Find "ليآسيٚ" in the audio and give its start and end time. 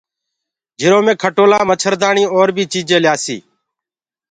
3.03-3.41